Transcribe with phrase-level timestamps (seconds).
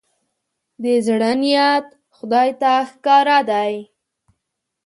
[0.83, 3.73] د زړه نيت خدای ته ښکاره دی.